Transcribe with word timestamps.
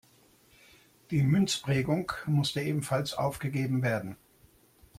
Die 1.11 1.21
Münzprägung 1.21 2.11
musste 2.25 2.59
ebenfalls 2.59 3.13
aufgegeben 3.13 3.83
werden. 3.83 4.17